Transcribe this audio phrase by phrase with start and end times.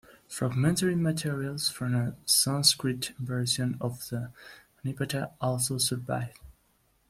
[0.27, 4.31] Fragmentary materials from a Sanskrit version of the
[4.83, 6.33] Nipata also survive.